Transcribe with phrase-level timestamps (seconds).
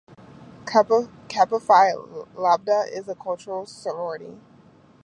[0.65, 1.93] Kappa Phi
[2.35, 4.35] Lambda is a cultural sorority.